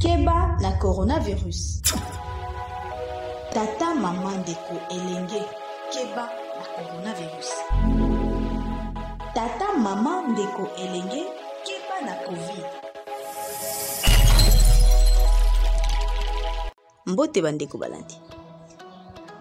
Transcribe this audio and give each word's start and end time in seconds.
keba 0.00 0.56
na 0.60 0.72
coronavirus. 0.80 1.84
Tata 3.52 3.94
mama 3.94 4.36
ndeko 4.36 4.74
elenge 4.88 5.44
keba 5.92 6.24
na 6.56 6.64
coronavirus. 6.72 7.50
Tata 9.34 9.76
mama 9.76 10.22
ndeko 10.22 10.68
elenge 10.76 11.24
keba 11.64 11.96
na 12.06 12.14
covid. 12.24 12.66
Mbote 17.06 17.42
bandeko 17.42 17.78
balandi 17.78 18.16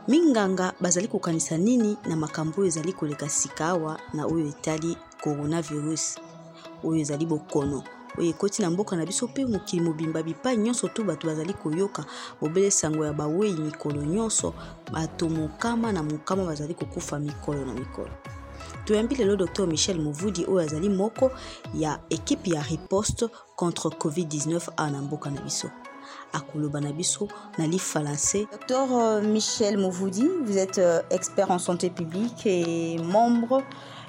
minganga 0.07 0.73
bazali 0.81 1.07
kokanisa 1.07 1.57
nini 1.57 1.97
na 2.05 2.15
makambo 2.15 2.61
oyo 2.61 2.67
ezali 2.67 2.93
koleka 2.93 3.29
sika 3.29 3.67
awa 3.67 3.99
na 4.13 4.25
oyo 4.25 4.47
etali 4.47 4.97
coronavirus 5.23 6.17
oyo 6.83 7.01
ezali 7.01 7.25
bokono 7.25 7.83
ekoti 8.20 8.61
na 8.61 8.70
mboka 8.70 8.95
na 8.95 9.05
michel 19.68 20.00
movudi 20.01 20.45
oyo 20.45 20.59
azali 20.59 20.89
moko 20.89 21.32
ya 21.73 22.00
ekipe 22.09 22.50
ya 22.50 22.64
riposte 22.64 23.28
contre 23.55 23.89
covid-19 23.89 24.70
awa 24.78 24.89
na 24.89 25.01
mboka 25.01 25.29
na 25.29 25.42
biso. 25.42 25.70
Akoloba 26.33 26.81
na 26.81 26.92
biso 26.92 27.28
euh, 28.92 29.21
Michel 29.21 29.78
Mouvoudi, 29.78 30.28
vous 30.43 30.57
êtes 30.57 30.78
euh, 30.78 31.01
expert 31.09 31.50
en 31.50 31.59
santé 31.59 31.89
publique 31.89 32.45
et 32.45 32.97
membre 33.00 33.64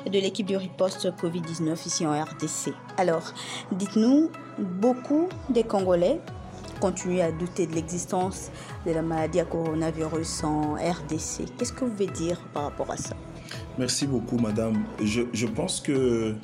de 0.07 0.19
l'équipe 0.19 0.47
de 0.47 0.57
riposte 0.57 1.11
Covid-19 1.21 1.87
ici 1.87 2.07
en 2.07 2.13
RDC. 2.13 2.75
Alors, 2.97 3.33
dites-nous, 3.73 4.31
beaucoup 4.59 5.29
des 5.49 5.63
Congolais 5.65 6.21
continuent 6.81 7.21
à 7.21 7.31
douter 7.31 7.67
de 7.67 7.75
l'existence 7.75 8.51
de 8.87 8.93
la 8.93 9.03
maladie 9.03 9.41
à 9.41 9.45
coronavirus 9.45 10.45
en 10.45 10.75
RDC. 10.75 11.45
Qu'est-ce 11.59 11.73
que 11.73 11.85
vous 11.85 11.91
pouvez 11.91 12.07
dire 12.07 12.41
par 12.53 12.65
rapport 12.65 12.91
à 12.91 12.97
ça? 12.97 13.15
Merci 13.79 14.07
beaucoup, 14.07 14.39
madame. 14.39 14.85
Je, 15.03 15.23
je 15.33 15.47
pense 15.47 15.81
que 15.81 16.35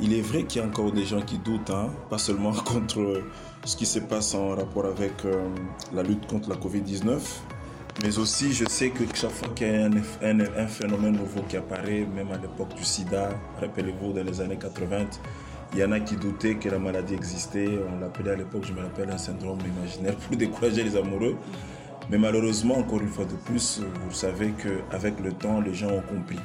il 0.00 0.12
est 0.12 0.20
vrai 0.20 0.42
qu'il 0.44 0.60
y 0.60 0.64
a 0.64 0.66
encore 0.66 0.92
des 0.92 1.04
gens 1.04 1.20
qui 1.20 1.38
doutent, 1.38 1.70
hein, 1.70 1.90
pas 2.10 2.18
seulement 2.18 2.52
contre 2.72 3.22
ce 3.64 3.76
qui 3.76 3.86
se 3.86 4.00
passe 4.00 4.34
en 4.34 4.50
rapport 4.50 4.86
avec 4.86 5.24
euh, 5.24 5.48
la 5.92 6.02
lutte 6.02 6.26
contre 6.26 6.48
la 6.50 6.56
Covid-19, 6.56 7.20
mais 8.02 8.18
aussi 8.18 8.52
je 8.52 8.64
sais 8.68 8.90
que 8.90 9.04
chaque 9.14 9.30
fois 9.30 9.48
qu'il 9.54 9.68
y 9.68 9.70
a 9.70 9.84
un, 9.84 10.66
phénomène 10.66 11.16
nouveau 11.16 11.42
qui 11.48 11.56
apparaît, 11.56 12.06
même 12.14 12.30
à 12.32 12.38
l'époque 12.38 12.74
du 12.74 12.84
sida, 12.84 13.30
rappelez-vous, 13.60 14.12
dans 14.12 14.24
les 14.24 14.40
années 14.40 14.58
80, 14.58 15.06
il 15.74 15.80
y 15.80 15.84
en 15.84 15.92
a 15.92 16.00
qui 16.00 16.16
doutaient 16.16 16.54
que 16.54 16.68
la 16.68 16.78
maladie 16.78 17.14
existait. 17.14 17.68
On 17.92 17.98
l'appelait 17.98 18.30
à 18.30 18.36
l'époque, 18.36 18.64
je 18.64 18.72
me 18.72 18.80
rappelle, 18.80 19.10
un 19.10 19.18
syndrome 19.18 19.58
imaginaire 19.60 20.14
pour 20.16 20.36
décourager 20.36 20.84
les 20.84 20.96
amoureux. 20.96 21.36
Mais 22.10 22.18
malheureusement, 22.18 22.78
encore 22.78 23.00
une 23.00 23.08
fois 23.08 23.24
de 23.24 23.34
plus, 23.34 23.80
vous 24.06 24.14
savez 24.14 24.52
qu'avec 24.52 25.18
le 25.20 25.32
temps, 25.32 25.60
les 25.60 25.74
gens 25.74 25.90
ont 25.90 26.02
compris. 26.02 26.38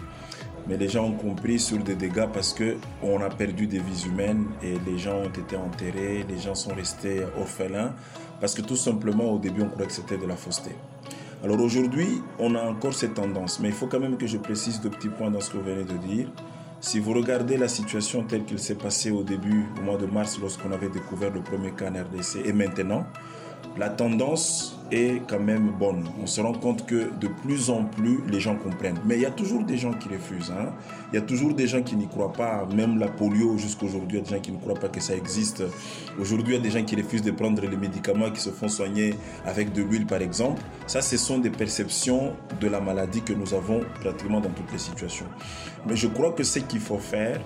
Mais 0.68 0.78
les 0.78 0.88
gens 0.88 1.06
ont 1.06 1.14
compris 1.14 1.60
sur 1.60 1.78
des 1.80 1.96
dégâts 1.96 2.28
parce 2.32 2.56
qu'on 2.56 3.22
a 3.22 3.30
perdu 3.30 3.68
des 3.68 3.80
vies 3.80 4.06
humaines 4.08 4.46
et 4.64 4.78
les 4.86 4.98
gens 4.98 5.18
ont 5.18 5.30
été 5.30 5.56
enterrés, 5.56 6.26
les 6.28 6.40
gens 6.40 6.56
sont 6.56 6.74
restés 6.74 7.24
orphelins 7.40 7.94
parce 8.40 8.54
que 8.54 8.62
tout 8.62 8.76
simplement 8.76 9.32
au 9.32 9.40
début 9.40 9.64
on 9.64 9.70
croyait 9.70 9.88
que 9.88 9.94
c'était 9.94 10.18
de 10.18 10.26
la 10.26 10.36
fausseté. 10.36 10.72
Alors 11.42 11.62
aujourd'hui, 11.62 12.22
on 12.38 12.54
a 12.56 12.62
encore 12.62 12.94
cette 12.94 13.14
tendance, 13.14 13.62
mais 13.62 13.70
il 13.70 13.74
faut 13.74 13.88
quand 13.88 14.02
même 14.02 14.18
que 14.18 14.28
je 14.28 14.38
précise 14.38 14.82
deux 14.82 14.90
petits 14.90 15.08
points 15.08 15.32
dans 15.32 15.40
ce 15.40 15.52
que 15.52 15.58
vous 15.58 15.64
venez 15.64 15.86
de 15.86 15.96
dire. 15.96 16.28
Si 16.82 17.00
vous 17.00 17.14
regardez 17.14 17.56
la 17.56 17.70
situation 17.70 18.24
telle 18.24 18.44
qu'elle 18.44 18.60
s'est 18.60 18.76
passée 18.76 19.10
au 19.10 19.24
début, 19.24 19.66
au 19.80 19.84
mois 19.84 19.98
de 19.98 20.06
mars, 20.06 20.38
lorsqu'on 20.42 20.72
avait 20.74 20.90
découvert 20.90 21.32
le 21.32 21.40
premier 21.40 21.72
cas 21.72 21.90
en 21.90 21.94
RDC, 21.94 22.46
et 22.46 22.52
maintenant, 22.52 23.06
la 23.78 23.90
tendance 23.90 24.80
est 24.92 25.22
quand 25.28 25.40
même 25.40 25.72
bonne. 25.80 26.08
On 26.22 26.26
se 26.26 26.42
rend 26.42 26.54
compte 26.54 26.86
que 26.86 27.12
de 27.20 27.28
plus 27.28 27.70
en 27.70 27.84
plus, 27.84 28.20
les 28.30 28.40
gens 28.40 28.56
comprennent. 28.56 29.00
Mais 29.06 29.16
il 29.16 29.22
y 29.22 29.26
a 29.26 29.32
toujours 29.32 29.64
des 29.64 29.78
gens 29.78 29.94
qui 29.94 30.10
refusent. 30.10 30.52
Hein. 30.52 30.74
Il 31.12 31.16
y 31.16 31.20
a 31.20 31.22
toujours 31.22 31.54
des 31.54 31.68
gens 31.68 31.82
qui 31.82 31.96
n'y 31.96 32.08
croient 32.08 32.34
pas. 32.34 32.68
Même 32.76 32.98
la 32.98 33.08
polio, 33.08 33.58
jusqu'aujourd'hui, 33.58 34.18
il 34.18 34.22
y 34.22 34.24
a 34.24 34.30
des 34.30 34.36
gens 34.36 34.42
qui 34.42 34.52
ne 34.52 34.58
croient 34.58 34.80
pas 34.80 34.90
que 34.90 35.00
ça 35.00 35.16
existe. 35.16 35.64
Aujourd'hui, 36.20 36.56
il 36.56 36.58
y 36.58 36.60
a 36.60 36.64
des 36.64 36.72
gens 36.72 36.84
qui 36.84 36.96
refusent 36.96 37.22
de 37.22 37.32
prendre 37.32 37.62
les 37.62 37.78
médicaments, 37.78 38.32
qui 38.32 38.42
se 38.42 38.50
font 38.50 38.68
soigner 38.68 39.14
avec 39.46 39.74
de 39.74 39.84
l'huile, 39.84 40.06
par 40.06 40.22
exemple. 40.22 40.62
Ça, 40.88 41.02
ce 41.02 41.18
sont 41.18 41.38
des 41.38 41.52
perceptions 41.52 42.34
de 42.60 42.68
la 42.68 42.80
maladie 42.80 43.22
que 43.22 43.34
nous 43.34 43.54
avons 43.54 43.82
pratiquement 44.02 44.40
dans 44.40 44.50
toutes 44.50 44.72
les 44.72 44.80
situations. 44.80 45.28
Mais 45.88 45.96
je 45.96 46.08
crois 46.08 46.32
que 46.32 46.44
ce 46.44 46.60
qu'il 46.60 46.80
faut 46.80 46.98
faire, 46.98 47.40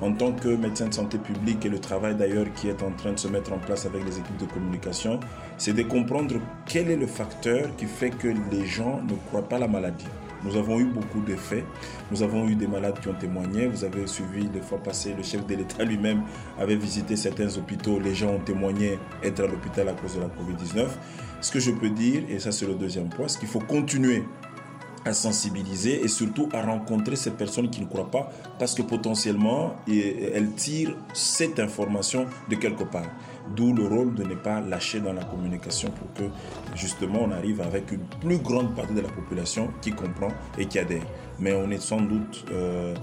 en 0.00 0.12
tant 0.12 0.32
que 0.32 0.48
médecin 0.48 0.88
de 0.88 0.94
santé 0.94 1.18
publique 1.18 1.64
et 1.64 1.68
le 1.68 1.78
travail 1.78 2.14
d'ailleurs 2.14 2.46
qui 2.54 2.68
est 2.68 2.82
en 2.82 2.90
train 2.92 3.12
de 3.12 3.18
se 3.18 3.28
mettre 3.28 3.52
en 3.52 3.58
place 3.58 3.86
avec 3.86 4.04
les 4.04 4.18
équipes 4.18 4.36
de 4.38 4.46
communication, 4.46 5.20
c'est 5.58 5.72
de 5.72 5.82
comprendre 5.82 6.36
quel 6.66 6.90
est 6.90 6.96
le 6.96 7.06
facteur 7.06 7.74
qui 7.76 7.86
fait 7.86 8.10
que 8.10 8.28
les 8.50 8.66
gens 8.66 9.00
ne 9.02 9.14
croient 9.28 9.48
pas 9.48 9.58
la 9.58 9.68
maladie. 9.68 10.06
Nous 10.44 10.56
avons 10.56 10.78
eu 10.78 10.84
beaucoup 10.84 11.20
d'effets. 11.20 11.64
Nous 12.10 12.22
avons 12.22 12.46
eu 12.46 12.54
des 12.54 12.66
malades 12.66 13.00
qui 13.00 13.08
ont 13.08 13.14
témoigné. 13.14 13.66
Vous 13.66 13.84
avez 13.84 14.06
suivi 14.06 14.48
les 14.52 14.60
fois 14.60 14.78
passées, 14.78 15.14
le 15.16 15.22
chef 15.22 15.46
de 15.46 15.54
l'État 15.54 15.82
lui-même 15.82 16.22
avait 16.58 16.76
visité 16.76 17.16
certains 17.16 17.56
hôpitaux. 17.56 17.98
Les 17.98 18.14
gens 18.14 18.34
ont 18.34 18.40
témoigné 18.40 18.98
être 19.24 19.40
à 19.40 19.46
l'hôpital 19.46 19.88
à 19.88 19.92
cause 19.92 20.14
de 20.16 20.20
la 20.20 20.26
COVID-19. 20.26 20.88
Ce 21.40 21.50
que 21.50 21.58
je 21.58 21.70
peux 21.70 21.90
dire, 21.90 22.22
et 22.28 22.38
ça 22.38 22.52
c'est 22.52 22.66
le 22.66 22.74
deuxième 22.74 23.08
point, 23.08 23.28
c'est 23.28 23.38
qu'il 23.38 23.48
faut 23.48 23.60
continuer 23.60 24.24
à 25.06 25.14
sensibiliser 25.14 26.04
et 26.04 26.08
surtout 26.08 26.48
à 26.52 26.62
rencontrer 26.62 27.16
ces 27.16 27.30
personnes 27.30 27.70
qui 27.70 27.80
ne 27.80 27.86
croient 27.86 28.10
pas 28.10 28.30
parce 28.58 28.74
que 28.74 28.82
potentiellement 28.82 29.76
elles 29.88 30.50
tirent 30.56 30.96
cette 31.14 31.60
information 31.60 32.26
de 32.50 32.56
quelque 32.56 32.84
part. 32.84 33.08
D'où 33.54 33.72
le 33.72 33.86
rôle 33.86 34.14
de 34.14 34.24
ne 34.24 34.34
pas 34.34 34.60
lâcher 34.60 34.98
dans 34.98 35.12
la 35.12 35.22
communication 35.22 35.90
pour 35.90 36.12
que 36.14 36.28
justement 36.74 37.20
on 37.22 37.30
arrive 37.30 37.60
avec 37.60 37.92
une 37.92 38.04
plus 38.20 38.38
grande 38.38 38.74
partie 38.74 38.94
de 38.94 39.00
la 39.00 39.08
population 39.08 39.70
qui 39.80 39.92
comprend 39.92 40.32
et 40.58 40.66
qui 40.66 40.80
adhère. 40.80 41.06
Mais 41.38 41.52
on 41.52 41.70
est 41.70 41.80
sans 41.80 42.00
doute 42.00 42.44
euh, 42.50 42.94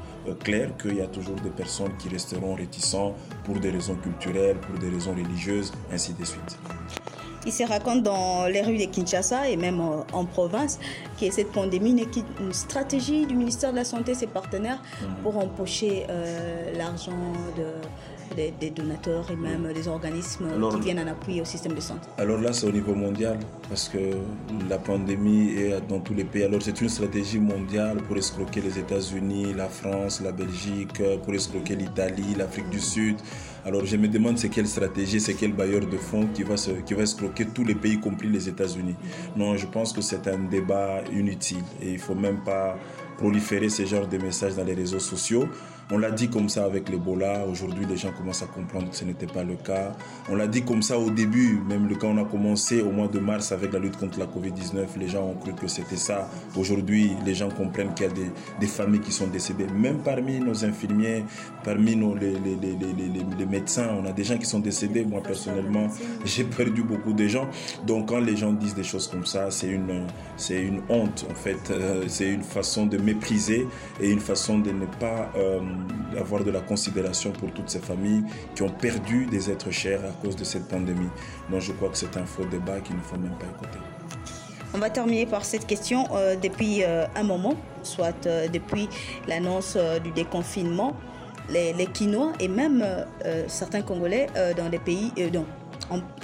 clair 0.43 0.75
qu'il 0.75 0.95
y 0.95 1.01
a 1.01 1.07
toujours 1.07 1.35
des 1.35 1.51
personnes 1.51 1.95
qui 1.97 2.09
resteront 2.09 2.55
réticents 2.55 3.15
pour 3.45 3.59
des 3.59 3.69
raisons 3.69 3.95
culturelles, 3.95 4.57
pour 4.57 4.77
des 4.79 4.89
raisons 4.89 5.13
religieuses, 5.13 5.71
ainsi 5.91 6.13
de 6.13 6.25
suite. 6.25 6.57
Il 7.45 7.51
se 7.51 7.63
raconte 7.63 8.03
dans 8.03 8.47
les 8.47 8.61
rues 8.61 8.77
de 8.77 8.85
Kinshasa 8.85 9.49
et 9.49 9.57
même 9.57 9.81
en 10.13 10.25
province 10.25 10.79
que 11.19 11.29
cette 11.29 11.51
pandémie 11.51 11.93
n'est 11.93 12.05
qu'une 12.05 12.53
stratégie 12.53 13.25
du 13.25 13.35
ministère 13.35 13.71
de 13.71 13.77
la 13.77 13.83
Santé 13.83 14.11
et 14.11 14.15
ses 14.15 14.27
partenaires 14.27 14.81
pour 15.23 15.37
empocher 15.37 16.05
euh, 16.09 16.73
l'argent 16.77 17.11
de, 17.57 17.65
des, 18.35 18.53
des, 18.59 18.69
donateurs 18.69 19.29
et 19.31 19.35
même 19.35 19.71
des 19.73 19.87
organismes 19.87 20.47
alors, 20.55 20.73
qui 20.75 20.81
viennent 20.81 20.99
en 20.99 21.07
appui 21.07 21.41
au 21.41 21.45
système 21.45 21.73
de 21.73 21.81
santé. 21.81 22.07
Alors 22.17 22.39
là, 22.39 22.53
c'est 22.53 22.67
au 22.67 22.71
niveau 22.71 22.95
mondial 22.95 23.37
parce 23.69 23.89
que 23.89 24.11
la 24.69 24.77
pandémie 24.77 25.51
est 25.51 25.81
dans 25.87 25.99
tous 25.99 26.13
les 26.13 26.23
pays. 26.23 26.43
Alors 26.43 26.61
c'est 26.61 26.79
une 26.79 26.89
stratégie 26.89 27.39
mondiale 27.39 27.97
pour 28.07 28.17
escroquer 28.17 28.61
les 28.61 28.79
États-Unis, 28.79 29.53
la 29.53 29.67
France, 29.67 30.21
la 30.21 30.31
Belgique, 30.31 31.01
pour 31.23 31.33
escroquer 31.33 31.75
l'Italie, 31.75 32.35
l'Afrique 32.37 32.69
du 32.69 32.79
Sud. 32.79 33.17
Alors 33.65 33.85
je 33.85 33.95
me 33.95 34.09
demande 34.09 34.37
c'est 34.37 34.49
quelle 34.49 34.67
stratégie, 34.67 35.21
c'est 35.21 35.35
quel 35.35 35.53
bailleur 35.53 35.85
de 35.85 35.95
fonds 35.95 36.27
qui 36.33 36.43
va, 36.43 36.57
se, 36.57 36.71
qui 36.71 36.93
va 36.93 37.03
escroquer 37.03 37.45
tous 37.45 37.63
les 37.63 37.75
pays, 37.75 37.93
y 37.93 37.99
compris 37.99 38.27
les 38.27 38.49
États-Unis. 38.49 38.95
Non, 39.37 39.55
je 39.55 39.65
pense 39.67 39.93
que 39.93 40.01
c'est 40.01 40.27
un 40.27 40.39
débat 40.39 41.01
inutile 41.13 41.63
et 41.81 41.91
il 41.91 41.93
ne 41.93 41.97
faut 41.99 42.15
même 42.15 42.41
pas 42.43 42.77
proliférer 43.17 43.69
ce 43.69 43.85
genre 43.85 44.05
de 44.05 44.17
messages 44.17 44.55
dans 44.55 44.65
les 44.65 44.73
réseaux 44.73 44.99
sociaux. 44.99 45.47
On 45.95 45.99
l'a 45.99 46.09
dit 46.09 46.27
comme 46.27 46.49
ça 46.49 46.65
avec 46.65 46.89
l'Ebola. 46.89 47.45
Aujourd'hui, 47.45 47.85
les 47.87 47.97
gens 47.97 48.11
commencent 48.11 48.41
à 48.41 48.47
comprendre 48.47 48.89
que 48.89 48.95
ce 48.95 49.05
n'était 49.05 49.27
pas 49.27 49.43
le 49.43 49.53
cas. 49.53 49.91
On 50.27 50.35
l'a 50.35 50.47
dit 50.47 50.63
comme 50.63 50.81
ça 50.81 50.97
au 50.97 51.11
début, 51.11 51.61
même 51.69 51.87
quand 51.97 52.07
on 52.07 52.17
a 52.17 52.25
commencé 52.25 52.81
au 52.81 52.89
mois 52.89 53.07
de 53.07 53.19
mars 53.19 53.51
avec 53.51 53.71
la 53.73 53.77
lutte 53.77 53.97
contre 53.97 54.17
la 54.17 54.25
Covid-19, 54.25 54.97
les 54.99 55.07
gens 55.07 55.23
ont 55.23 55.35
cru 55.35 55.53
que 55.53 55.67
c'était 55.67 55.95
ça. 55.95 56.27
Aujourd'hui, 56.57 57.11
les 57.23 57.35
gens 57.35 57.49
comprennent 57.49 57.93
qu'il 57.93 58.07
y 58.07 58.09
a 58.09 58.13
des, 58.59 58.65
familles 58.65 59.01
qui 59.01 59.11
sont 59.11 59.27
décédées. 59.27 59.67
Même 59.67 59.99
parmi 59.99 60.39
nos 60.39 60.65
infirmiers, 60.65 61.25
parmi 61.63 61.95
nos, 61.95 62.15
les, 62.15 62.31
les, 62.31 62.55
les, 62.55 63.35
les, 63.37 63.45
médecins, 63.45 63.89
on 64.01 64.07
a 64.07 64.11
des 64.11 64.23
gens 64.23 64.39
qui 64.39 64.47
sont 64.47 64.61
décédés. 64.61 65.05
Moi, 65.05 65.21
personnellement, 65.21 65.89
j'ai 66.25 66.45
perdu 66.45 66.81
beaucoup 66.81 67.13
de 67.13 67.27
gens. 67.27 67.47
Donc, 67.85 68.09
quand 68.09 68.19
les 68.19 68.35
gens 68.35 68.51
disent 68.51 68.73
des 68.73 68.83
choses 68.83 69.07
comme 69.07 69.27
ça, 69.27 69.51
c'est 69.51 69.67
une, 69.69 70.07
une 70.49 70.81
honte, 70.89 71.27
en 71.29 71.35
fait. 71.35 71.69
Euh, 71.69 72.05
c'est 72.07 72.29
une 72.31 72.41
façon 72.41 72.87
de 72.87 72.97
mépriser 72.97 73.67
et 74.01 74.09
une 74.09 74.21
façon 74.21 74.57
de 74.57 74.71
ne 74.71 74.87
pas... 74.87 75.31
Euh, 75.37 75.59
avoir 76.17 76.43
de 76.43 76.51
la 76.51 76.61
considération 76.61 77.31
pour 77.31 77.51
toutes 77.51 77.69
ces 77.69 77.79
familles 77.79 78.23
qui 78.55 78.63
ont 78.63 78.69
perdu 78.69 79.25
des 79.25 79.49
êtres 79.49 79.71
chers 79.71 80.03
à 80.03 80.11
cause 80.21 80.35
de 80.35 80.43
cette 80.43 80.67
pandémie. 80.67 81.09
Donc 81.49 81.61
je 81.61 81.71
crois 81.71 81.89
que 81.89 81.97
c'est 81.97 82.17
un 82.17 82.25
faux 82.25 82.45
débat 82.45 82.79
qu'il 82.79 82.95
ne 82.95 83.01
faut 83.01 83.17
même 83.17 83.35
pas 83.37 83.45
écouter. 83.45 83.79
On 84.75 84.79
va 84.79 84.89
terminer 84.89 85.27
par 85.27 85.45
cette 85.45 85.67
question. 85.67 86.07
Euh, 86.13 86.35
depuis 86.35 86.83
euh, 86.83 87.05
un 87.15 87.23
moment, 87.23 87.53
soit 87.83 88.25
euh, 88.25 88.47
depuis 88.47 88.89
l'annonce 89.27 89.77
du 90.03 90.11
déconfinement, 90.11 90.95
les, 91.49 91.73
les, 91.73 91.85
Quinois 91.85 92.31
et 92.39 92.47
même 92.47 92.85
certains 93.47 93.81
Congolais 93.81 94.27
dans 94.55 94.69
des 94.69 94.79
pays, 94.79 95.11
dans, 95.31 95.45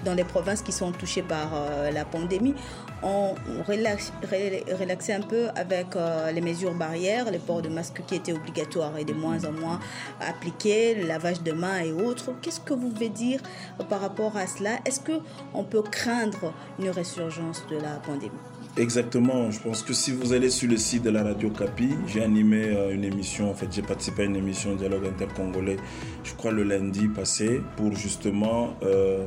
dans 0.05 0.13
les 0.13 0.23
provinces 0.23 0.61
qui 0.61 0.71
sont 0.71 0.91
touchées 0.91 1.21
par 1.21 1.51
la 1.91 2.05
pandémie, 2.05 2.55
ont 3.01 3.35
relaxé 3.67 5.13
un 5.13 5.21
peu 5.21 5.49
avec 5.55 5.87
les 6.33 6.41
mesures 6.41 6.73
barrières, 6.73 7.31
le 7.31 7.39
port 7.39 7.61
de 7.61 7.69
masque 7.69 8.01
qui 8.07 8.15
était 8.15 8.33
obligatoire 8.33 8.97
et 8.97 9.05
de 9.05 9.13
moins 9.13 9.45
en 9.45 9.51
moins 9.51 9.79
appliqué, 10.19 10.95
le 10.95 11.07
lavage 11.07 11.41
de 11.43 11.51
mains 11.51 11.79
et 11.79 11.91
autres. 11.91 12.31
Qu'est-ce 12.41 12.59
que 12.59 12.73
vous 12.73 12.89
pouvez 12.89 13.09
dire 13.09 13.41
par 13.89 14.01
rapport 14.01 14.35
à 14.37 14.47
cela? 14.47 14.79
Est-ce 14.85 14.99
qu'on 14.99 15.63
peut 15.63 15.83
craindre 15.83 16.53
une 16.79 16.89
résurgence 16.89 17.63
de 17.69 17.77
la 17.77 17.95
pandémie? 18.05 18.48
Exactement. 18.77 19.51
Je 19.51 19.59
pense 19.59 19.83
que 19.83 19.93
si 19.93 20.11
vous 20.11 20.31
allez 20.33 20.49
sur 20.49 20.69
le 20.69 20.77
site 20.77 21.03
de 21.03 21.09
la 21.09 21.23
radio 21.23 21.49
Capi, 21.49 21.89
j'ai 22.07 22.23
animé 22.23 22.65
euh, 22.65 22.93
une 22.93 23.03
émission, 23.03 23.49
en 23.49 23.53
fait, 23.53 23.67
j'ai 23.71 23.81
participé 23.81 24.23
à 24.23 24.25
une 24.25 24.35
émission 24.35 24.75
Dialogue 24.75 25.05
intercongolais, 25.07 25.77
je 26.23 26.33
crois 26.33 26.51
le 26.51 26.63
lundi 26.63 27.07
passé, 27.07 27.61
pour 27.75 27.93
justement 27.95 28.75
euh, 28.83 29.25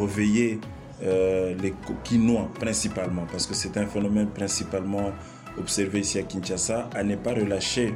réveiller 0.00 0.60
euh, 1.02 1.54
les 1.60 1.74
Quinois 2.04 2.48
principalement, 2.58 3.26
parce 3.30 3.46
que 3.46 3.54
c'est 3.54 3.76
un 3.76 3.86
phénomène 3.86 4.28
principalement 4.28 5.12
observé 5.58 6.00
ici 6.00 6.18
à 6.18 6.22
Kinshasa, 6.22 6.88
à 6.94 7.02
ne 7.02 7.16
pas 7.16 7.34
relâcher 7.34 7.94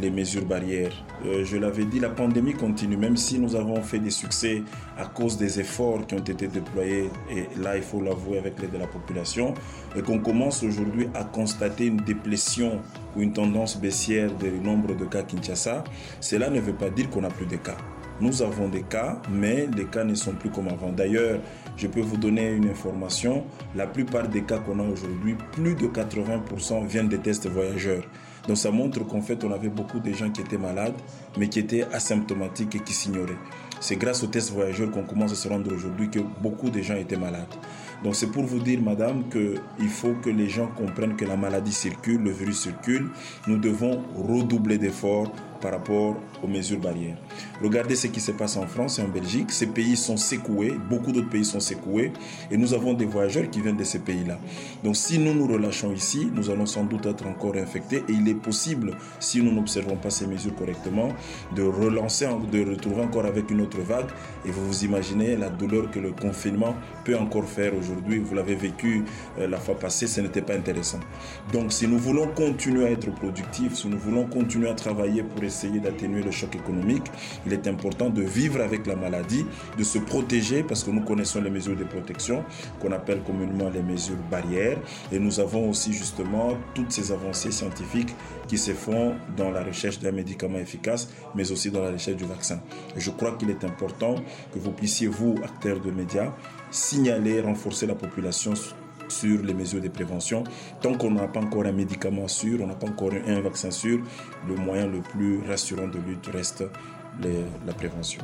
les 0.00 0.10
mesures 0.10 0.44
barrières. 0.44 0.92
Euh, 1.24 1.44
je 1.44 1.56
l'avais 1.56 1.84
dit, 1.84 2.00
la 2.00 2.10
pandémie 2.10 2.52
continue, 2.52 2.96
même 2.96 3.16
si 3.16 3.38
nous 3.38 3.56
avons 3.56 3.80
fait 3.82 3.98
des 3.98 4.10
succès 4.10 4.62
à 4.98 5.06
cause 5.06 5.38
des 5.38 5.60
efforts 5.60 6.06
qui 6.06 6.14
ont 6.14 6.18
été 6.18 6.48
déployés, 6.48 7.10
et 7.30 7.46
là 7.60 7.76
il 7.76 7.82
faut 7.82 8.00
l'avouer 8.00 8.38
avec 8.38 8.60
l'aide 8.60 8.72
de 8.72 8.78
la 8.78 8.86
population, 8.86 9.54
et 9.96 10.02
qu'on 10.02 10.18
commence 10.18 10.62
aujourd'hui 10.62 11.08
à 11.14 11.24
constater 11.24 11.86
une 11.86 11.98
déplétion 11.98 12.80
ou 13.16 13.22
une 13.22 13.32
tendance 13.32 13.78
baissière 13.80 14.32
du 14.34 14.50
nombre 14.50 14.94
de 14.94 15.04
cas 15.04 15.22
Kinshasa, 15.22 15.84
cela 16.20 16.50
ne 16.50 16.60
veut 16.60 16.74
pas 16.74 16.90
dire 16.90 17.08
qu'on 17.08 17.22
n'a 17.22 17.30
plus 17.30 17.46
de 17.46 17.56
cas. 17.56 17.76
Nous 18.20 18.40
avons 18.40 18.68
des 18.68 18.82
cas, 18.82 19.20
mais 19.30 19.68
les 19.76 19.84
cas 19.84 20.02
ne 20.02 20.14
sont 20.14 20.32
plus 20.32 20.48
comme 20.48 20.68
avant. 20.68 20.90
D'ailleurs, 20.90 21.38
je 21.76 21.86
peux 21.86 22.00
vous 22.00 22.16
donner 22.16 22.50
une 22.50 22.68
information. 22.68 23.44
La 23.74 23.86
plupart 23.86 24.28
des 24.28 24.42
cas 24.42 24.58
qu'on 24.58 24.78
a 24.78 24.82
aujourd'hui, 24.82 25.36
plus 25.52 25.74
de 25.74 25.86
80% 25.86 26.86
viennent 26.86 27.08
des 27.08 27.18
tests 27.18 27.46
voyageurs. 27.46 28.02
Donc 28.48 28.56
ça 28.56 28.70
montre 28.70 29.06
qu'en 29.06 29.20
fait, 29.20 29.44
on 29.44 29.52
avait 29.52 29.68
beaucoup 29.68 29.98
de 29.98 30.12
gens 30.12 30.30
qui 30.30 30.40
étaient 30.40 30.56
malades, 30.56 30.94
mais 31.36 31.48
qui 31.48 31.58
étaient 31.58 31.84
asymptomatiques 31.92 32.76
et 32.76 32.80
qui 32.80 32.94
s'ignoraient. 32.94 33.36
C'est 33.80 33.96
grâce 33.96 34.22
aux 34.22 34.28
tests 34.28 34.52
voyageurs 34.52 34.90
qu'on 34.90 35.02
commence 35.02 35.32
à 35.32 35.34
se 35.34 35.48
rendre 35.48 35.74
aujourd'hui 35.74 36.08
que 36.08 36.20
beaucoup 36.40 36.70
de 36.70 36.80
gens 36.80 36.96
étaient 36.96 37.18
malades. 37.18 37.44
Donc 38.02 38.14
c'est 38.14 38.28
pour 38.28 38.44
vous 38.44 38.60
dire, 38.60 38.80
madame, 38.80 39.24
qu'il 39.28 39.88
faut 39.88 40.14
que 40.22 40.30
les 40.30 40.48
gens 40.48 40.68
comprennent 40.68 41.16
que 41.16 41.24
la 41.24 41.36
maladie 41.36 41.72
circule, 41.72 42.22
le 42.22 42.30
virus 42.30 42.60
circule. 42.60 43.10
Nous 43.46 43.58
devons 43.58 44.02
redoubler 44.14 44.78
d'efforts 44.78 45.32
par 45.60 45.72
rapport 45.72 46.16
aux 46.42 46.46
mesures 46.46 46.78
barrières. 46.80 47.16
Regardez 47.62 47.96
ce 47.96 48.06
qui 48.08 48.20
se 48.20 48.32
passe 48.32 48.56
en 48.56 48.66
France 48.66 48.98
et 48.98 49.02
en 49.02 49.08
Belgique. 49.08 49.50
Ces 49.50 49.66
pays 49.66 49.96
sont 49.96 50.16
secoués, 50.16 50.74
beaucoup 50.90 51.12
d'autres 51.12 51.30
pays 51.30 51.44
sont 51.44 51.60
secoués, 51.60 52.12
et 52.50 52.56
nous 52.56 52.74
avons 52.74 52.94
des 52.94 53.06
voyageurs 53.06 53.48
qui 53.50 53.60
viennent 53.60 53.76
de 53.76 53.84
ces 53.84 54.00
pays-là. 54.00 54.38
Donc 54.84 54.96
si 54.96 55.18
nous 55.18 55.34
nous 55.34 55.46
relâchons 55.46 55.92
ici, 55.92 56.28
nous 56.32 56.50
allons 56.50 56.66
sans 56.66 56.84
doute 56.84 57.06
être 57.06 57.26
encore 57.26 57.56
infectés, 57.56 58.04
et 58.08 58.12
il 58.12 58.28
est 58.28 58.34
possible, 58.34 58.96
si 59.20 59.42
nous 59.42 59.52
n'observons 59.52 59.96
pas 59.96 60.10
ces 60.10 60.26
mesures 60.26 60.54
correctement, 60.54 61.08
de 61.54 61.62
relancer, 61.62 62.26
de 62.52 62.70
retrouver 62.70 63.02
encore 63.02 63.26
avec 63.26 63.50
une 63.50 63.60
autre 63.60 63.80
vague, 63.80 64.10
et 64.44 64.50
vous 64.50 64.66
vous 64.66 64.84
imaginez 64.84 65.36
la 65.36 65.48
douleur 65.48 65.90
que 65.90 65.98
le 65.98 66.12
confinement 66.12 66.74
peut 67.04 67.16
encore 67.16 67.44
faire 67.44 67.72
aujourd'hui. 67.76 68.18
Vous 68.18 68.34
l'avez 68.34 68.54
vécu 68.54 69.04
euh, 69.38 69.48
la 69.48 69.58
fois 69.58 69.78
passée, 69.78 70.06
ce 70.06 70.20
n'était 70.20 70.42
pas 70.42 70.54
intéressant. 70.54 71.00
Donc 71.52 71.72
si 71.72 71.86
nous 71.86 71.98
voulons 71.98 72.28
continuer 72.28 72.86
à 72.86 72.90
être 72.90 73.10
productifs, 73.12 73.74
si 73.74 73.88
nous 73.88 73.98
voulons 73.98 74.26
continuer 74.26 74.68
à 74.68 74.74
travailler 74.74 75.22
pour 75.22 75.42
essayer 75.46 75.80
d'atténuer 75.80 76.22
le 76.22 76.30
choc 76.30 76.54
économique, 76.54 77.04
il 77.46 77.52
est 77.52 77.66
important 77.66 78.10
de 78.10 78.22
vivre 78.22 78.60
avec 78.60 78.86
la 78.86 78.96
maladie, 78.96 79.46
de 79.78 79.84
se 79.84 79.98
protéger 79.98 80.62
parce 80.62 80.84
que 80.84 80.90
nous 80.90 81.02
connaissons 81.02 81.40
les 81.40 81.50
mesures 81.50 81.76
de 81.76 81.84
protection 81.84 82.44
qu'on 82.80 82.92
appelle 82.92 83.22
communément 83.22 83.70
les 83.70 83.82
mesures 83.82 84.16
barrières 84.30 84.78
et 85.12 85.18
nous 85.18 85.40
avons 85.40 85.70
aussi 85.70 85.92
justement 85.92 86.56
toutes 86.74 86.92
ces 86.92 87.12
avancées 87.12 87.52
scientifiques 87.52 88.14
qui 88.48 88.58
se 88.58 88.72
font 88.72 89.14
dans 89.36 89.50
la 89.50 89.62
recherche 89.62 89.98
d'un 89.98 90.12
médicament 90.12 90.58
efficace 90.58 91.08
mais 91.34 91.50
aussi 91.50 91.70
dans 91.70 91.82
la 91.82 91.92
recherche 91.92 92.16
du 92.16 92.24
vaccin. 92.24 92.60
Et 92.96 93.00
je 93.00 93.10
crois 93.10 93.32
qu'il 93.32 93.50
est 93.50 93.64
important 93.64 94.16
que 94.52 94.58
vous 94.58 94.72
puissiez, 94.72 95.06
vous, 95.06 95.34
acteurs 95.42 95.80
de 95.80 95.90
médias, 95.90 96.32
signaler, 96.70 97.40
renforcer 97.40 97.86
la 97.86 97.94
population 97.94 98.54
sur 99.08 99.42
les 99.42 99.54
mesures 99.54 99.80
de 99.80 99.88
prévention. 99.88 100.44
Tant 100.80 100.94
qu'on 100.94 101.10
n'a 101.10 101.28
pas 101.28 101.40
encore 101.40 101.64
un 101.64 101.72
médicament 101.72 102.28
sûr, 102.28 102.60
on 102.62 102.66
n'a 102.66 102.74
pas 102.74 102.88
encore 102.88 103.12
un 103.26 103.40
vaccin 103.40 103.70
sûr, 103.70 104.00
le 104.48 104.54
moyen 104.54 104.86
le 104.86 105.00
plus 105.00 105.40
rassurant 105.46 105.88
de 105.88 105.98
lutte 105.98 106.26
reste 106.32 106.64
la 107.66 107.72
prévention. 107.72 108.22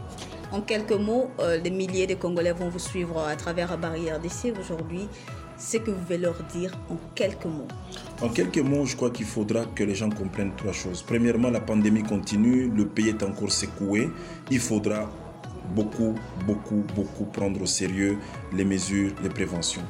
En 0.51 0.61
quelques 0.61 0.93
mots, 0.93 1.31
euh, 1.41 1.61
des 1.61 1.71
milliers 1.71 2.07
de 2.07 2.15
Congolais 2.15 2.53
vont 2.53 2.69
vous 2.69 2.79
suivre 2.79 3.19
à 3.21 3.37
travers 3.37 3.71
la 3.71 3.77
barrière 3.77 4.21
d'essai 4.21 4.53
aujourd'hui. 4.59 5.09
Ce 5.59 5.77
que 5.77 5.91
vous 5.91 6.03
voulez 6.03 6.19
leur 6.19 6.43
dire 6.53 6.73
en 6.91 6.97
quelques 7.15 7.45
mots 7.45 7.69
En 8.21 8.29
quelques 8.29 8.59
mots, 8.59 8.85
je 8.85 8.97
crois 8.97 9.11
qu'il 9.11 9.27
faudra 9.27 9.65
que 9.65 9.85
les 9.85 9.95
gens 9.95 10.11
comprennent 10.11 10.55
trois 10.57 10.73
choses. 10.73 11.03
Premièrement, 11.03 11.51
la 11.51 11.61
pandémie 11.61 12.03
continue, 12.03 12.69
le 12.69 12.87
pays 12.87 13.11
est 13.11 13.23
encore 13.23 13.53
secoué. 13.53 14.11
Il 14.51 14.59
faudra 14.59 15.09
beaucoup, 15.75 16.15
beaucoup, 16.47 16.83
beaucoup 16.95 17.25
prendre 17.27 17.63
au 17.63 17.67
sérieux 17.67 18.19
les 18.53 18.65
mesures 18.65 19.13
de 19.23 19.29
prévention. 19.29 19.83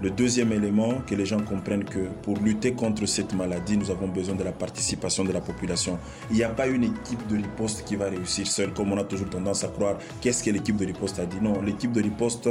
Le 0.00 0.10
deuxième 0.10 0.52
élément, 0.52 1.02
que 1.08 1.16
les 1.16 1.26
gens 1.26 1.40
comprennent 1.40 1.82
que 1.82 2.06
pour 2.22 2.38
lutter 2.38 2.72
contre 2.72 3.04
cette 3.06 3.34
maladie, 3.34 3.76
nous 3.76 3.90
avons 3.90 4.06
besoin 4.06 4.36
de 4.36 4.44
la 4.44 4.52
participation 4.52 5.24
de 5.24 5.32
la 5.32 5.40
population. 5.40 5.98
Il 6.30 6.36
n'y 6.36 6.44
a 6.44 6.50
pas 6.50 6.68
une 6.68 6.84
équipe 6.84 7.26
de 7.26 7.34
riposte 7.34 7.84
qui 7.84 7.96
va 7.96 8.04
réussir 8.04 8.46
seule, 8.46 8.72
comme 8.72 8.92
on 8.92 8.96
a 8.96 9.02
toujours 9.02 9.28
tendance 9.28 9.64
à 9.64 9.68
croire. 9.68 9.98
Qu'est-ce 10.20 10.44
que 10.44 10.50
l'équipe 10.50 10.76
de 10.76 10.86
riposte 10.86 11.18
a 11.18 11.26
dit? 11.26 11.38
Non, 11.42 11.60
l'équipe 11.62 11.90
de 11.90 12.00
riposte 12.00 12.48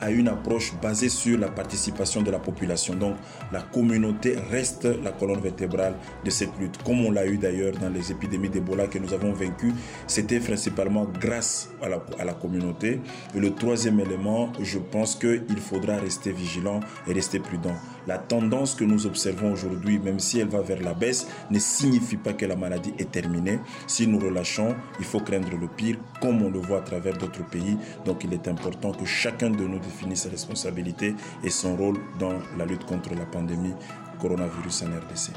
a 0.00 0.10
une 0.10 0.28
approche 0.28 0.72
basée 0.80 1.08
sur 1.08 1.38
la 1.38 1.48
participation 1.48 2.22
de 2.22 2.30
la 2.30 2.38
population. 2.38 2.94
Donc 2.94 3.16
la 3.52 3.62
communauté 3.62 4.36
reste 4.50 4.84
la 5.02 5.12
colonne 5.12 5.40
vertébrale 5.40 5.94
de 6.24 6.30
cette 6.30 6.56
lutte. 6.58 6.82
Comme 6.82 7.04
on 7.04 7.10
l'a 7.10 7.26
eu 7.26 7.36
d'ailleurs 7.36 7.72
dans 7.76 7.90
les 7.90 8.10
épidémies 8.10 8.48
d'Ebola 8.48 8.86
que 8.86 8.98
nous 8.98 9.12
avons 9.12 9.32
vaincues, 9.32 9.74
c'était 10.06 10.40
principalement 10.40 11.06
grâce 11.20 11.70
à 11.82 11.88
la, 11.88 12.02
à 12.18 12.24
la 12.24 12.34
communauté. 12.34 13.00
Et 13.34 13.40
le 13.40 13.54
troisième 13.54 14.00
élément, 14.00 14.52
je 14.60 14.78
pense 14.78 15.14
qu'il 15.14 15.60
faudra 15.60 15.96
rester 15.96 16.32
vigilant 16.32 16.80
et 17.06 17.12
rester 17.12 17.38
prudent. 17.38 17.74
La 18.06 18.18
tendance 18.18 18.74
que 18.74 18.84
nous 18.84 19.06
observons 19.06 19.52
aujourd'hui, 19.52 19.98
même 19.98 20.18
si 20.18 20.40
elle 20.40 20.48
va 20.48 20.60
vers 20.60 20.80
la 20.82 20.94
baisse, 20.94 21.26
ne 21.50 21.58
signifie 21.58 22.16
pas 22.16 22.32
que 22.32 22.46
la 22.46 22.56
maladie 22.56 22.94
est 22.98 23.10
terminée. 23.10 23.58
Si 23.86 24.06
nous 24.06 24.18
relâchons, 24.18 24.74
il 24.98 25.04
faut 25.04 25.20
craindre 25.20 25.56
le 25.56 25.68
pire, 25.68 25.96
comme 26.20 26.42
on 26.42 26.50
le 26.50 26.58
voit 26.58 26.78
à 26.78 26.82
travers 26.82 27.16
d'autres 27.16 27.46
pays. 27.46 27.76
Donc 28.04 28.24
il 28.24 28.32
est 28.32 28.48
important 28.48 28.92
que 28.92 29.04
chacun 29.04 29.50
de 29.50 29.64
nous 29.64 29.78
définisse 29.78 30.22
ses 30.22 30.28
responsabilités 30.28 31.14
et 31.44 31.50
son 31.50 31.76
rôle 31.76 31.98
dans 32.18 32.34
la 32.58 32.64
lutte 32.64 32.84
contre 32.84 33.14
la 33.14 33.24
pandémie 33.24 33.74
coronavirus 34.20 34.82
en 34.82 34.86
RDC. 34.86 35.32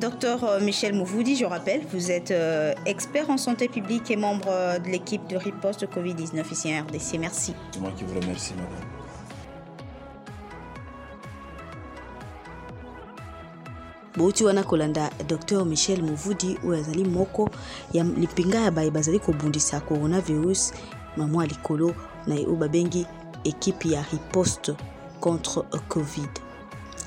Docteur 0.00 0.44
euh, 0.44 0.60
Michel 0.60 0.94
Mouvoudi, 0.94 1.36
je 1.36 1.44
rappelle, 1.44 1.82
vous 1.92 2.10
êtes 2.10 2.30
euh, 2.30 2.72
expert 2.86 3.28
en 3.28 3.36
santé 3.36 3.68
publique 3.68 4.10
et 4.10 4.16
membre 4.16 4.48
euh, 4.48 4.78
de 4.78 4.88
l'équipe 4.88 5.26
de 5.26 5.36
riposte 5.36 5.86
Covid-19 5.86 6.50
ici 6.50 6.74
en 6.74 6.84
RDC. 6.84 7.18
Merci. 7.18 7.54
C'est 7.70 7.80
moi 7.80 7.92
qui 7.94 8.04
vous 8.04 8.18
remercie, 8.18 8.54
madame. 8.54 9.09
Bouti 14.20 14.44
wana 14.44 14.62
kolanda 14.62 15.10
dr 15.26 15.64
michel 15.64 16.02
movudi 16.02 16.58
oyo 16.64 16.80
azali 16.80 17.04
moko 17.04 17.50
ya 17.92 18.04
lipinga 18.04 18.58
ya 18.58 18.70
baye 18.70 18.90
bazali 18.90 19.18
kobundisa 19.18 19.80
coronavirus 19.80 20.72
na 21.16 21.26
mwa 21.26 21.46
likolo 21.46 21.94
na 22.26 22.34
oyo 22.34 22.56
babengi 22.56 23.06
ekipe 23.44 23.88
ya 23.88 24.04
riposte 24.12 24.74
contre 25.20 25.62
covid 25.88 26.49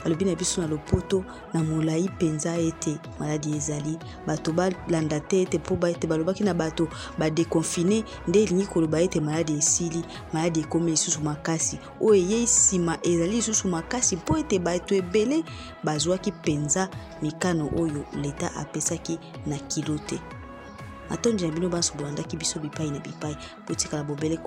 alobi 0.05 0.25
na 0.25 0.35
biso 0.35 0.61
na 0.61 0.67
lopoto 0.67 1.25
na 1.53 1.63
molai 1.63 2.03
mpenza 2.03 2.57
ete 2.57 2.97
maladi 3.19 3.55
ezali. 3.55 3.97
Bato 4.27 4.53
balanda 4.53 5.19
te 5.19 5.41
ete 5.41 5.57
mpo 5.57 5.87
ete 5.87 6.07
balobaki 6.07 6.43
na 6.43 6.53
bato 6.53 6.87
badekonfine 7.17 8.03
nde 8.27 8.43
elingi 8.43 8.65
koloba 8.65 9.01
ete 9.01 9.19
maladi 9.19 9.57
esili. 9.57 10.03
Maladi 10.33 10.59
ekomi 10.59 10.91
lisusu 10.91 11.21
makasi. 11.21 11.79
Oyo 12.01 12.13
eyei 12.15 12.43
nsima 12.43 12.97
ezali 13.03 13.31
lisusu 13.31 13.67
makasi 13.67 14.15
mpo 14.15 14.37
ete 14.37 14.59
bato 14.59 14.95
ebele 14.95 15.43
bazwaki 15.83 16.31
mpenza 16.31 16.89
mikano 17.21 17.69
oyo 17.77 18.05
leta 18.21 18.55
apesaki 18.55 19.19
na 19.45 19.57
kilo 19.57 19.97
te 19.97 20.19
matondi 21.13 21.45
na 21.45 21.51
bino 21.51 21.69
bobele 24.03 24.37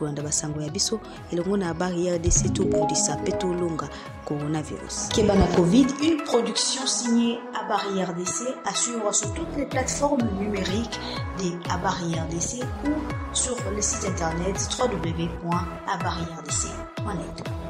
coronavirus. 4.26 5.08
Covid 5.54 5.86
une 6.02 6.22
production 6.24 6.84
signée 6.86 7.38
habari 7.54 8.02
rdc 8.02 8.48
à 8.64 8.74
suivre 8.74 9.14
sur 9.14 9.32
toutes 9.34 9.56
les 9.56 9.66
plateformes 9.66 10.28
numériques 10.40 10.98
des 11.38 11.52
habari 11.70 12.18
rdc 12.18 12.64
ou 12.84 12.94
sur 13.32 13.56
le 13.70 13.80
site 13.80 14.08
internet 14.08 14.56
www.habari 14.76 16.24
rdc.net 16.36 17.65